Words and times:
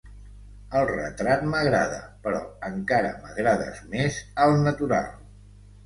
El 0.79 0.87
retrat 0.91 1.45
m'agrada, 1.51 2.01
però 2.25 2.41
encara 2.73 3.13
m'agrades 3.21 3.87
més 3.95 4.21
al 4.47 4.59
natural. 4.69 5.11